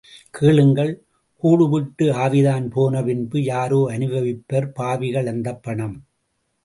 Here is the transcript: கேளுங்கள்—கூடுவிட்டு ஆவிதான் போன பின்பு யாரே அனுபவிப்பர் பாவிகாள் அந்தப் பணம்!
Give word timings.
கேளுங்கள்—கூடுவிட்டு 0.33 2.05
ஆவிதான் 2.23 2.67
போன 2.69 3.03
பின்பு 3.03 3.43
யாரே 3.43 3.81
அனுபவிப்பர் 3.93 4.69
பாவிகாள் 4.75 5.27
அந்தப் 5.27 5.63
பணம்! 5.63 5.97